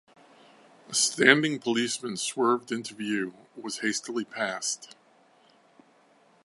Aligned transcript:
A 0.89 0.95
standing 0.95 1.59
policeman 1.59 2.17
swerved 2.17 2.71
into 2.71 2.95
view, 2.95 3.35
was 3.55 3.81
hastily 3.81 4.25
passed. 4.25 4.95